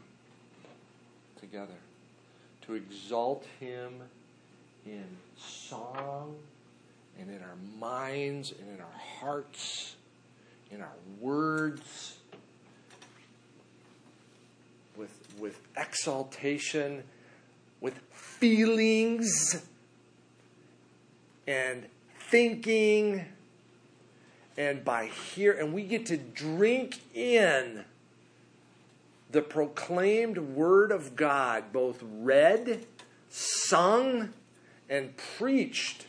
[1.39, 1.79] together,
[2.63, 4.01] to exalt Him
[4.87, 5.05] in
[5.37, 6.35] song
[7.21, 9.95] and in our minds and in our hearts,
[10.71, 12.17] in our words
[14.97, 17.05] with, with exaltation,
[17.81, 19.63] with feelings
[21.47, 21.87] and
[22.19, 23.25] thinking
[24.57, 27.85] and by hear and we get to drink in
[29.31, 32.87] the proclaimed word of God both read,
[33.29, 34.33] sung
[34.89, 36.07] and preached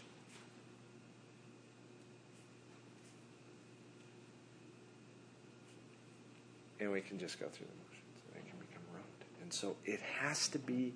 [6.86, 9.41] and we can just go through the motions and it can become rote.
[9.41, 10.93] And so it has to be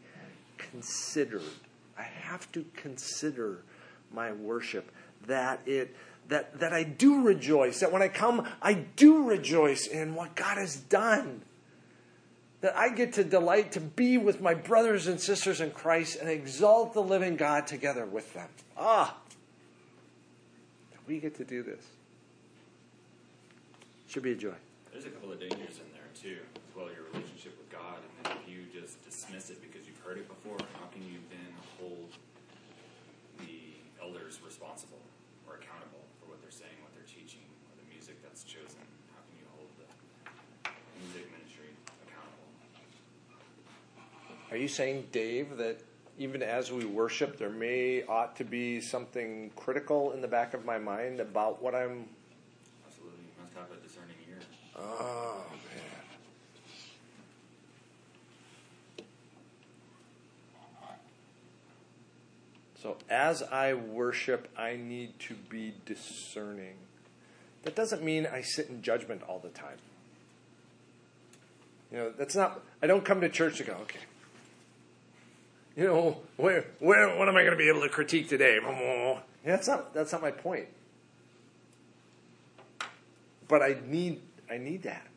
[0.57, 1.41] considered.
[1.97, 3.63] I have to consider
[4.13, 4.91] my worship
[5.27, 5.95] that it
[6.27, 10.57] that that I do rejoice that when I come I do rejoice in what God
[10.57, 11.43] has done.
[12.61, 16.29] That I get to delight to be with my brothers and sisters in Christ and
[16.29, 18.49] exalt the living God together with them.
[18.77, 19.15] Ah,
[21.07, 21.81] we get to do this.
[24.09, 24.53] Should be a joy.
[24.91, 28.11] There's a couple of dangers in there too, as well your relationship with God, and
[28.25, 31.53] then if you just dismiss it because you've heard it before, how can you then
[31.79, 32.09] hold
[33.39, 35.01] the elders responsible
[35.47, 38.81] or accountable for what they're saying, what they're teaching, or the music that's chosen?
[39.13, 39.87] How can you hold the
[41.01, 41.73] music ministry
[42.05, 42.49] accountable?
[44.51, 45.81] Are you saying, Dave, that
[46.17, 50.65] even as we worship, there may ought to be something critical in the back of
[50.65, 52.09] my mind about what I'm.
[52.85, 54.39] Absolutely, you must have a discerning ear.
[54.75, 55.55] Oh, man.
[62.81, 66.75] So as I worship, I need to be discerning.
[67.63, 69.77] That doesn't mean I sit in judgment all the time.
[71.91, 73.99] You know, that's not, I don't come to church to go, okay.
[75.79, 78.59] You know, where, where, what am I going to be able to critique today?
[78.61, 80.67] Yeah, that's not, that's not my point.
[83.47, 84.19] But I need,
[84.51, 85.07] I need that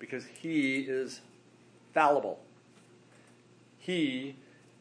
[0.00, 1.20] because he is
[1.92, 2.40] fallible.
[3.78, 4.34] He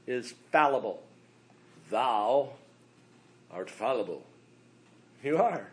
[0.08, 1.04] is fallible.
[1.92, 2.54] Thou
[3.52, 4.24] art fallible.
[5.24, 5.70] You are.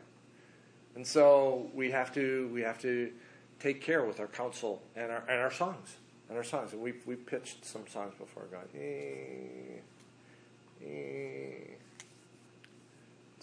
[0.94, 3.10] And so we have to we have to
[3.60, 5.96] take care with our counsel and our and our songs.
[6.30, 6.72] And our songs.
[6.72, 8.68] And we've we've pitched some songs before God.
[8.74, 9.80] Eh,
[10.86, 11.74] eh.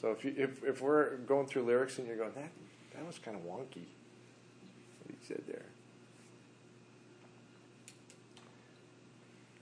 [0.01, 2.49] So if you if, if we're going through lyrics and you're going, that
[2.95, 3.85] that was kind of wonky.
[5.03, 5.65] What he said there.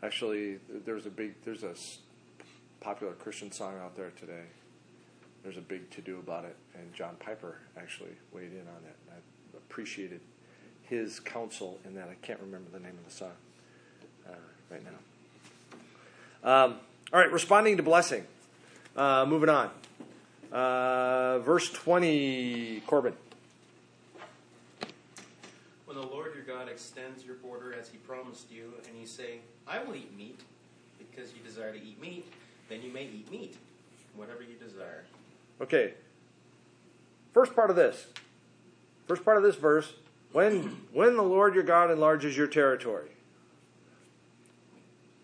[0.04, 1.74] Actually, there's a big, there's a
[2.80, 4.44] popular Christian song out there today.
[5.42, 8.96] There's a big to do about it, and John Piper actually weighed in on it.
[9.10, 10.22] I appreciated
[10.89, 12.10] his counsel in that.
[12.10, 13.32] I can't remember the name of the song
[14.30, 14.34] uh,
[14.69, 16.65] right now.
[16.65, 16.76] Um,
[17.12, 18.26] all right, responding to blessing.
[18.95, 19.69] Uh, moving on.
[20.52, 23.13] Uh, verse 20, Corbin.
[25.86, 29.39] When the Lord your God extends your border as he promised you, and you say,
[29.67, 30.39] I will eat meat,
[30.98, 32.32] because you desire to eat meat,
[32.69, 33.58] then you may eat meat,
[34.15, 35.06] whatever you desire.
[35.62, 35.93] Okay.
[37.34, 38.08] First part of this.
[39.08, 39.93] First part of this verse.
[40.36, 43.08] When when the Lord your God enlarges your territory.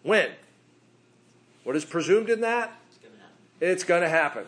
[0.04, 0.32] When?
[1.66, 2.72] What is presumed in that?
[3.60, 4.46] It's going to happen.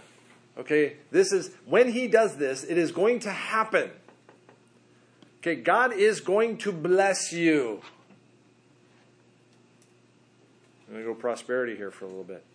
[0.58, 0.94] Okay?
[1.12, 3.92] This is when he does this, it is going to happen.
[5.40, 7.82] Okay, God is going to bless you.
[10.88, 12.46] I'm going to go prosperity here for a little bit.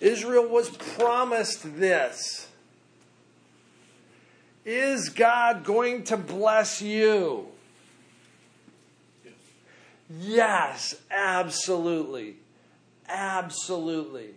[0.00, 2.48] Israel was promised this.
[4.64, 7.48] Is God going to bless you?
[10.08, 12.36] Yes, absolutely.
[13.08, 14.30] Absolutely.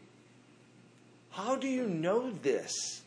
[1.32, 3.02] How do you know this?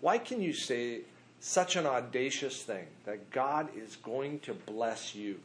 [0.00, 1.00] Why can you say
[1.40, 5.40] such an audacious thing that God is going to bless you?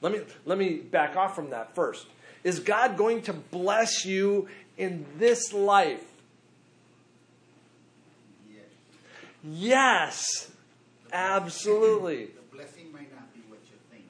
[0.00, 2.06] Let me, let me back off from that first.
[2.42, 6.04] Is God going to bless you in this life?
[8.50, 8.64] Yes.
[9.44, 10.50] Yes,
[11.12, 12.26] absolutely.
[12.26, 14.04] The blessing might not be what you think.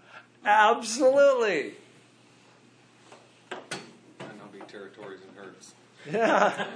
[0.44, 1.74] Absolutely.
[3.50, 5.74] Might not be territories and herds.
[6.10, 6.66] Yeah.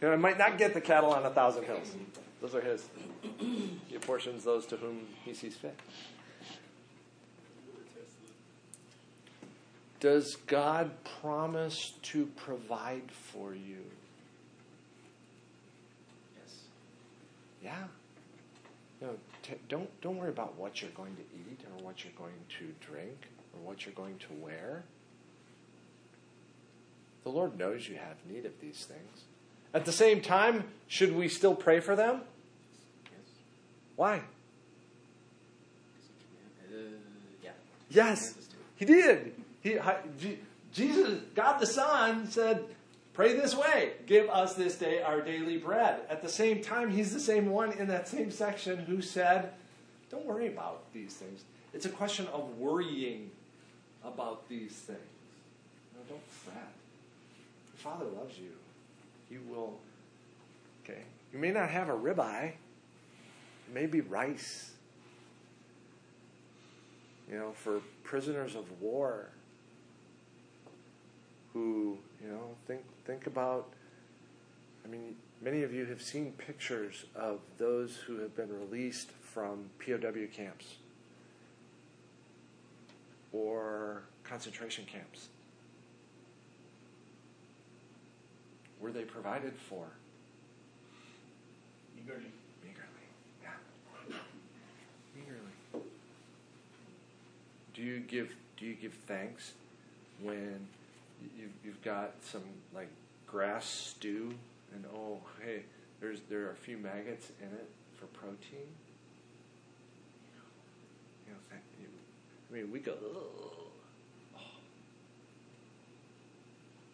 [0.00, 1.94] You know, I might not get the cattle on a thousand hills.
[2.40, 2.88] Those are his.
[3.38, 5.78] He apportions those to whom he sees fit.
[10.00, 10.90] Does God
[11.20, 13.84] promise to provide for you?
[16.36, 16.54] Yes.
[17.62, 17.84] Yeah.
[19.00, 22.12] You know, t- don't don't worry about what you're going to eat or what you're
[22.18, 24.84] going to drink or what you're going to wear.
[27.24, 29.24] The Lord knows you have need of these things.
[29.74, 32.22] At the same time, should we still pray for them?
[33.04, 33.30] Yes.
[33.96, 34.16] Why?
[36.68, 36.76] Uh,
[37.42, 37.50] yeah.
[37.90, 38.34] Yes,
[38.76, 39.34] he did.
[39.62, 39.78] He,
[40.72, 42.64] Jesus, God the Son, said,
[43.14, 46.00] Pray this way Give us this day our daily bread.
[46.08, 49.52] At the same time, he's the same one in that same section who said,
[50.10, 51.42] Don't worry about these things.
[51.74, 53.30] It's a question of worrying
[54.04, 54.98] about these things.
[55.94, 56.56] No, don't fret.
[56.56, 58.50] Your Father loves you.
[59.28, 59.78] He will,
[60.84, 61.02] okay.
[61.32, 64.72] You may not have a ribeye, it may be rice.
[67.30, 69.30] You know, for prisoners of war
[71.54, 73.72] who, you know, think think about
[74.84, 79.70] I mean, many of you have seen pictures of those who have been released from
[79.78, 80.76] POW camps
[83.32, 85.28] or concentration camps.
[88.80, 89.86] Were they provided for?
[91.96, 92.32] Eagerly.
[92.64, 93.06] Meagerly,
[93.42, 94.16] yeah.
[95.14, 95.84] Meagerly.
[97.74, 99.52] Do you give Do you give thanks
[100.20, 100.66] when
[101.36, 102.42] you you've got some
[102.74, 102.88] like
[103.26, 104.34] grass stew
[104.74, 105.62] and oh hey
[106.00, 107.68] there's there are a few maggots in it
[108.02, 108.66] for protein?
[111.26, 111.58] You know.
[112.50, 112.94] I mean, we go.
[114.36, 114.40] Oh.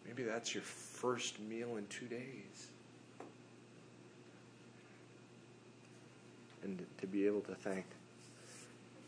[0.05, 2.67] Maybe that's your first meal in two days.
[6.63, 7.85] And to be able to thank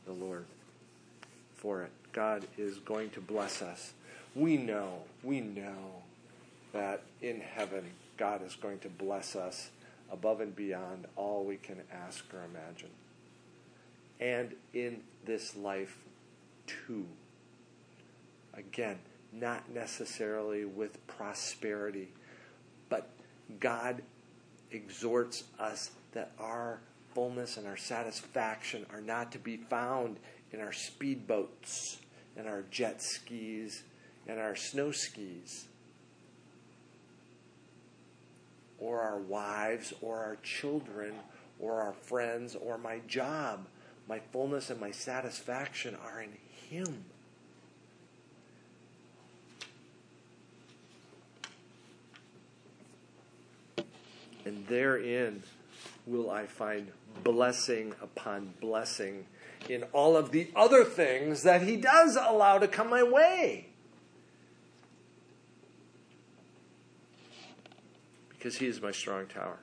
[0.06, 0.46] the Lord
[1.56, 1.92] for it.
[2.12, 3.94] God is going to bless us.
[4.36, 6.04] We know, we know
[6.74, 7.84] that in heaven,
[8.18, 9.70] God is going to bless us
[10.12, 12.90] above and beyond all we can ask or imagine.
[14.20, 15.98] And in this life,
[16.68, 17.06] too.
[18.54, 19.00] Again,
[19.34, 22.10] not necessarily with prosperity,
[22.90, 23.10] but
[23.60, 24.02] God
[24.72, 26.80] exhorts us that our
[27.14, 30.18] fullness and our satisfaction are not to be found
[30.52, 31.98] in our speedboats
[32.38, 33.84] and our jet skis
[34.28, 35.66] and our snow skis
[38.82, 41.14] or our wives or our children
[41.60, 43.68] or our friends or my job.
[44.10, 46.32] My fullness and my satisfaction are in
[46.70, 47.06] Him.
[54.44, 55.44] And therein
[56.08, 56.92] will I find
[57.24, 59.28] blessing upon blessing
[59.70, 63.71] in all of the other things that He does allow to come my way.
[68.42, 69.60] Because He is my strong tower.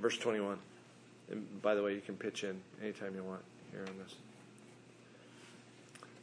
[0.00, 0.58] Verse 21.
[1.30, 4.16] And by the way, you can pitch in anytime you want here on this.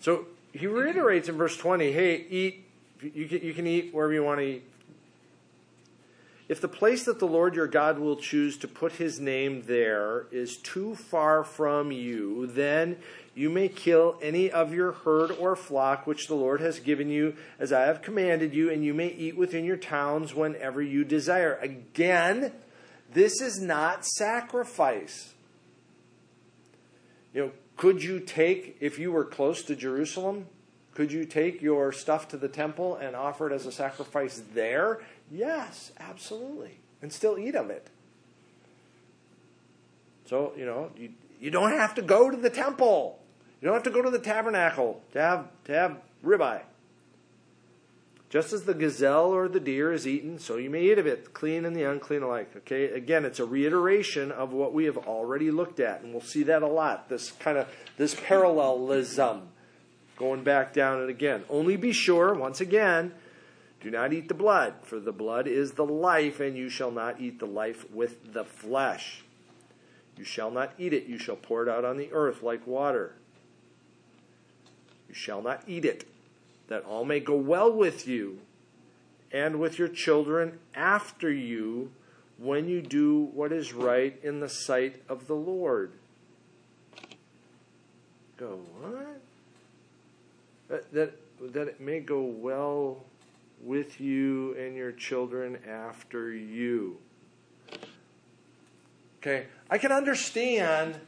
[0.02, 2.66] So he reiterates in verse 20 hey, eat,
[3.02, 4.64] you can, you can eat wherever you want to eat.
[6.50, 10.28] If the place that the Lord your God will choose to put his name there
[10.32, 12.98] is too far from you, then
[13.38, 17.36] you may kill any of your herd or flock which the Lord has given you,
[17.60, 21.54] as I have commanded you, and you may eat within your towns whenever you desire.
[21.62, 22.52] Again,
[23.14, 25.36] this is not sacrifice.
[27.32, 30.48] You know, could you take, if you were close to Jerusalem,
[30.96, 35.02] could you take your stuff to the temple and offer it as a sacrifice there?
[35.30, 36.80] Yes, absolutely.
[37.04, 37.88] And still eat of it.
[40.26, 43.20] So, you know, you, you don't have to go to the temple.
[43.62, 46.62] You don't have to go to the tabernacle to have, to have ribeye.
[48.30, 51.34] Just as the gazelle or the deer is eaten, so you may eat of it,
[51.34, 52.52] clean and the unclean alike.
[52.58, 56.44] Okay, again, it's a reiteration of what we have already looked at, and we'll see
[56.44, 57.08] that a lot.
[57.08, 59.48] This kind of this parallelism,
[60.18, 61.46] going back down and again.
[61.50, 63.14] Only be sure, once again,
[63.80, 67.22] do not eat the blood, for the blood is the life, and you shall not
[67.22, 69.24] eat the life with the flesh.
[70.18, 73.14] You shall not eat it; you shall pour it out on the earth like water.
[75.08, 76.06] You shall not eat it
[76.68, 78.40] that all may go well with you
[79.32, 81.92] and with your children after you
[82.38, 85.92] when you do what is right in the sight of the Lord.
[88.38, 89.22] Go, what?
[90.68, 93.04] That, that, that it may go well
[93.64, 96.98] with you and your children after you.
[99.20, 101.00] Okay, I can understand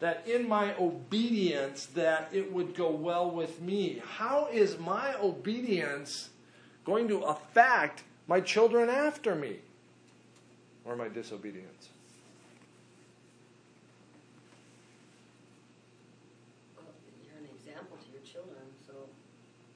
[0.00, 4.00] that in my obedience that it would go well with me.
[4.16, 6.30] How is my obedience
[6.84, 9.56] going to affect my children after me?
[10.84, 11.90] Or my disobedience?
[16.76, 16.86] Well,
[17.26, 18.94] you're an example to your children, so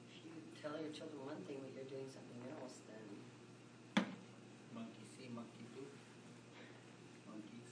[0.09, 4.05] if you tell your children one thing but you're doing something else, then
[4.73, 5.83] Monkey see, monkey do.
[7.27, 7.69] Monkeys.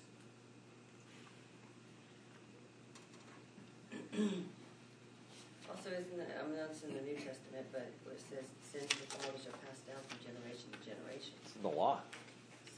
[6.11, 9.03] in the, I mean, that's in the New Testament, but where it says sins of
[9.03, 11.35] the fathers are passed down from generation to generation.
[11.43, 11.99] It's in the law.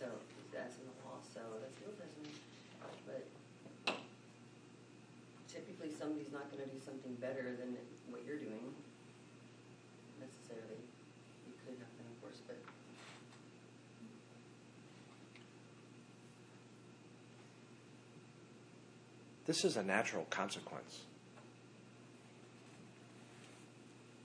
[0.01, 0.09] So
[0.49, 2.33] that's in the law, so that's the Old Testament.
[3.05, 3.29] But
[5.45, 7.77] typically, somebody's not gonna do something better than
[8.09, 8.73] what you're doing
[10.17, 10.81] necessarily.
[11.45, 12.57] You could happen, of course, but
[19.45, 21.01] This is a natural consequence.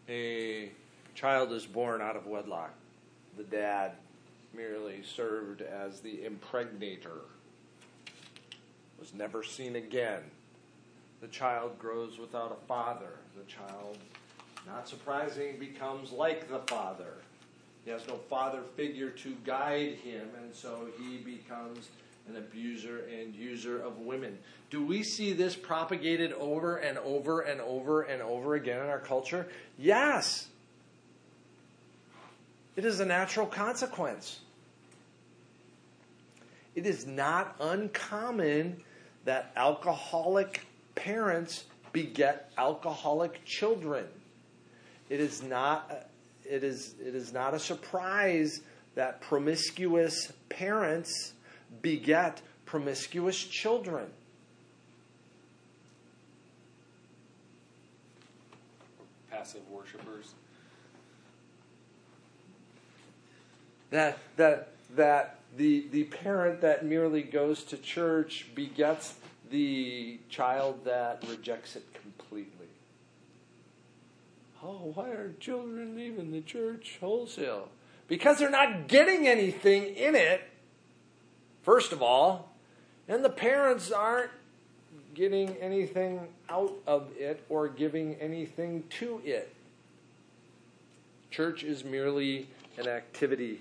[0.09, 0.71] A
[1.19, 2.73] child is born out of wedlock.
[3.37, 3.93] The dad
[4.55, 7.23] merely served as the impregnator,
[9.01, 10.23] was never seen again.
[11.21, 13.19] The child grows without a father.
[13.37, 13.99] The child,
[14.65, 17.15] not surprising, becomes like the father.
[17.85, 21.89] He has no father figure to guide him, and so he becomes
[22.29, 24.39] an abuser and user of women.
[24.71, 29.01] Do we see this propagated over and over and over and over again in our
[29.01, 29.49] culture?
[29.77, 30.47] Yes.
[32.79, 34.39] It is a natural consequence.
[36.77, 38.85] It is not uncommon
[39.25, 40.65] that alcoholic
[40.95, 44.05] parents beget alcoholic children.
[45.11, 46.07] It is not
[46.49, 48.61] it is it is not a surprise
[48.95, 51.33] that promiscuous parents
[51.83, 54.07] beget promiscuous children.
[59.33, 60.35] Passive worshippers.
[63.91, 69.15] That that that the the parent that merely goes to church begets
[69.51, 72.67] the child that rejects it completely.
[74.63, 77.69] Oh, why are children leaving the church wholesale?
[78.09, 80.43] Because they're not getting anything in it,
[81.63, 82.51] first of all,
[83.07, 84.31] and the parents aren't
[85.15, 89.55] getting anything out of it or giving anything to it.
[91.31, 93.61] Church is merely an activity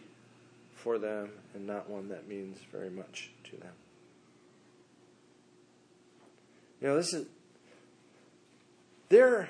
[0.77, 3.73] for them and not one that means very much to them.
[6.81, 7.25] You know, this is.
[9.09, 9.49] There.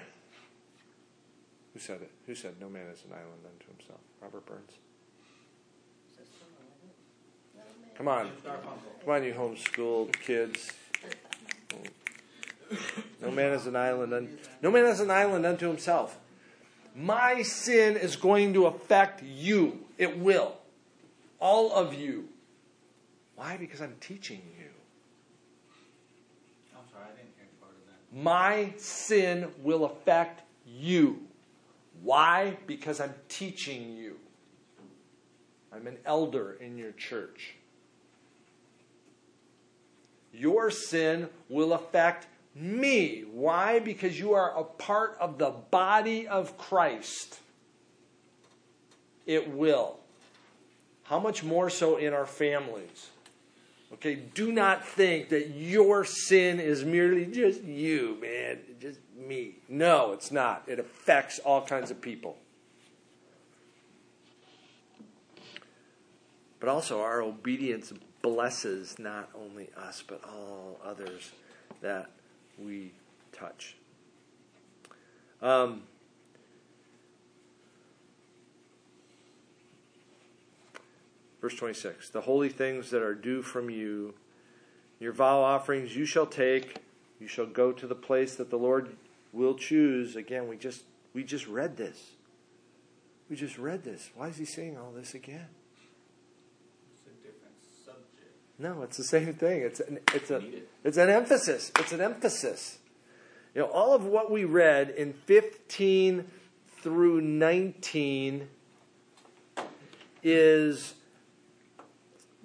[1.73, 2.11] Who said it?
[2.25, 3.99] Who said no man is an island unto himself?
[4.21, 4.71] Robert Burns.
[7.97, 8.29] Come on.
[8.43, 10.71] Come on, you homeschooled kids.
[13.21, 14.13] No man is an island.
[14.13, 16.17] Un- no man is an island unto himself.
[16.95, 19.79] My sin is going to affect you.
[19.97, 20.55] It will.
[21.39, 22.29] All of you.
[23.35, 23.57] Why?
[23.57, 24.69] Because I'm teaching you.
[26.75, 28.23] I'm sorry, I didn't hear part of that.
[28.23, 31.21] My sin will affect you.
[32.01, 32.57] Why?
[32.65, 34.17] Because I'm teaching you.
[35.73, 37.55] I'm an elder in your church.
[40.33, 43.25] Your sin will affect me.
[43.31, 43.79] Why?
[43.79, 47.39] Because you are a part of the body of Christ.
[49.25, 49.99] It will.
[51.07, 53.09] How much more so in our families?
[53.93, 59.55] Okay, do not think that your sin is merely just you, man, just me.
[59.69, 60.63] No, it's not.
[60.67, 62.37] It affects all kinds of people.
[66.59, 71.31] But also, our obedience blesses not only us, but all others
[71.81, 72.09] that
[72.57, 72.91] we
[73.31, 73.77] touch.
[75.41, 75.83] Um,
[81.47, 84.13] verse 26 The holy things that are due from you,
[84.99, 86.77] your vow offerings you shall take,
[87.21, 88.97] you shall go to the place that the Lord
[89.31, 90.17] will choose.
[90.17, 90.83] Again, we just
[91.13, 92.11] we just read this.
[93.29, 94.09] We just read this.
[94.15, 95.47] Why is he saying all this again?
[96.91, 98.35] It's a different subject.
[98.59, 99.61] No, it's the same thing.
[99.61, 100.43] It's an, it's a
[100.83, 101.71] it's an emphasis.
[101.79, 102.79] It's an emphasis.
[103.55, 106.27] You know, all of what we read in 15
[106.81, 108.49] through 19
[110.21, 110.93] is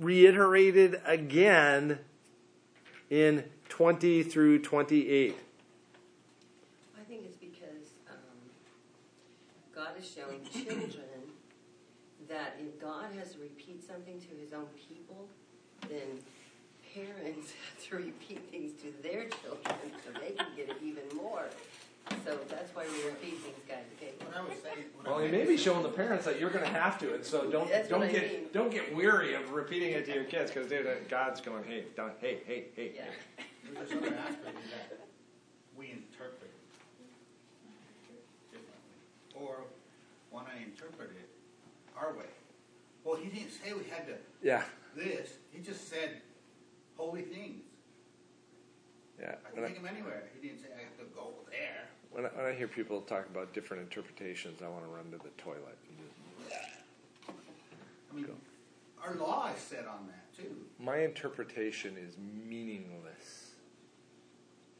[0.02, 1.98] reiterated again
[3.10, 5.36] in 20 through 28.
[6.98, 8.16] I think it's because um,
[9.74, 11.08] God is showing children
[12.28, 15.28] that if God has to repeat something to his own people,
[15.88, 16.18] then
[16.94, 21.46] parents have to repeat things to their children so they can get it even more.
[22.24, 23.78] So that's why we repeat things, guys.
[23.96, 24.12] Okay.
[24.24, 24.86] What I was saying.
[24.94, 27.14] what Well, I he may be showing the parents that you're going to have to,
[27.14, 28.48] and so don't That's don't what I get mean.
[28.52, 30.70] don't get weary of repeating it to your kids because
[31.08, 32.92] God's going, hey, don't, hey, hey, hey.
[32.94, 33.02] Yeah.
[33.74, 34.98] There's this other aspect is that
[35.76, 36.50] we interpret
[38.50, 38.76] differently.
[39.34, 39.64] Or
[40.30, 41.28] when I interpret it
[41.96, 42.26] our way.
[43.04, 44.62] Well, he didn't say we had to Yeah,
[44.96, 45.30] this.
[45.50, 46.20] He just said
[46.96, 47.62] holy things.
[49.20, 49.34] yeah.
[49.46, 50.24] I When can I, take him anywhere.
[50.40, 51.88] He didn't say I have to go there.
[52.12, 55.18] When I, when I hear people talk about different interpretations, I want to run to
[55.18, 55.78] the toilet.
[58.10, 58.26] I mean,
[59.02, 60.54] our law is set on that too.
[60.78, 62.16] My interpretation is
[62.48, 63.52] meaningless.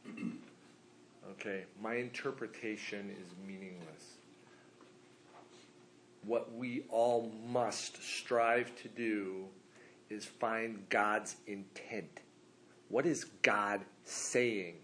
[1.33, 4.17] okay, my interpretation is meaningless.
[6.25, 9.47] What we all must strive to do
[10.11, 12.21] is find God's intent.
[12.89, 14.75] What is God saying?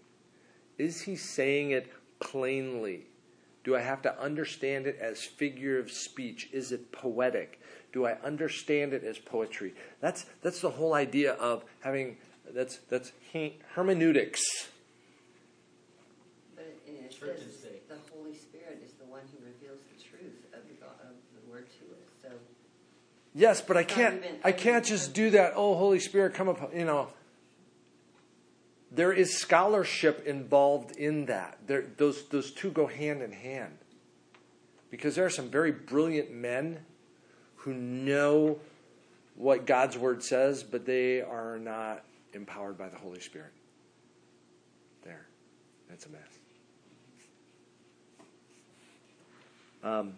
[0.77, 3.05] Is he saying it plainly?
[3.63, 6.49] Do I have to understand it as figure of speech?
[6.53, 7.59] Is it poetic?
[7.91, 9.73] Do I understand it as poetry?
[9.99, 12.17] That's that's the whole idea of having
[12.53, 13.11] that's that's
[13.75, 14.41] hermeneutics.
[16.55, 20.45] But it, it Churches says the Holy Spirit is the one who reveals the truth
[20.53, 22.09] of the, God, of the Word to us.
[22.21, 22.29] So
[23.35, 25.53] Yes, but I can't even- I can't just do that.
[25.55, 27.09] Oh, Holy Spirit, come up, you know.
[28.91, 31.59] There is scholarship involved in that.
[31.67, 33.77] There, those those two go hand in hand.
[34.89, 36.79] Because there are some very brilliant men
[37.57, 38.59] who know
[39.35, 43.51] what God's word says, but they are not empowered by the Holy Spirit.
[45.03, 45.27] There.
[45.87, 46.21] That's a mess.
[49.83, 50.13] Um,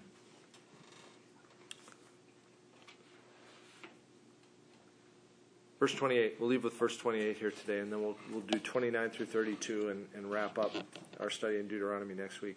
[5.82, 6.36] verse 28.
[6.40, 9.90] We'll leave with verse 28 here today, and then we'll, we'll do 29 through 32
[9.90, 10.72] and, and wrap up
[11.20, 12.56] our study in Deuteronomy next week.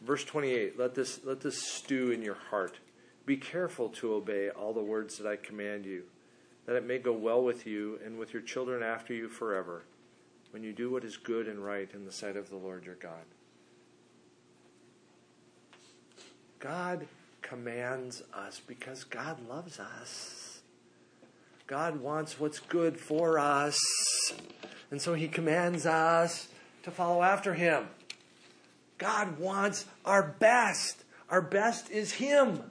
[0.00, 0.78] Verse 28.
[0.78, 2.78] Let this, let this stew in your heart.
[3.26, 6.04] Be careful to obey all the words that I command you,
[6.64, 9.82] that it may go well with you and with your children after you forever,
[10.52, 12.94] when you do what is good and right in the sight of the Lord your
[12.94, 13.24] God.
[16.58, 17.06] God
[17.42, 20.45] commands us because God loves us.
[21.66, 23.78] God wants what's good for us.
[24.90, 26.48] And so he commands us
[26.84, 27.88] to follow after him.
[28.98, 31.04] God wants our best.
[31.28, 32.62] Our best is him.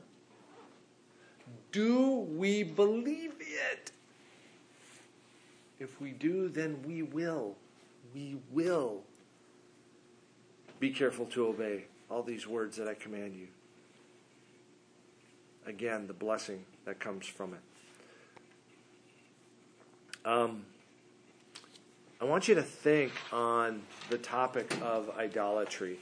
[1.72, 3.92] Do we believe it?
[5.78, 7.56] If we do, then we will.
[8.14, 9.02] We will.
[10.80, 13.48] Be careful to obey all these words that I command you.
[15.66, 17.60] Again, the blessing that comes from it.
[20.26, 20.66] Um,
[22.20, 26.00] I want you to think on the topic of idolatry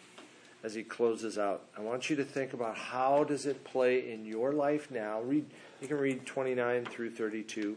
[0.63, 1.65] as he closes out.
[1.77, 5.21] I want you to think about how does it play in your life now.
[5.21, 5.45] Read
[5.81, 7.75] you can read 29 through 32.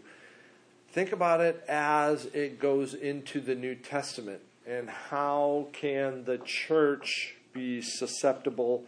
[0.93, 7.35] Think about it as it goes into the New Testament and how can the church
[7.53, 8.85] be susceptible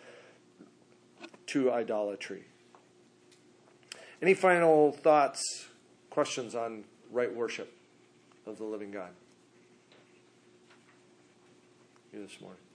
[1.47, 2.45] to idolatry.
[4.23, 5.67] Any final thoughts,
[6.11, 7.73] questions on right worship
[8.47, 9.11] of the living God?
[12.13, 12.68] You this morning.